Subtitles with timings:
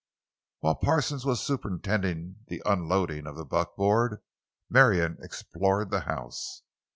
[0.61, 4.23] While Parsons was superintending the unloading of the buckboard,
[4.67, 6.63] Marion explored the house.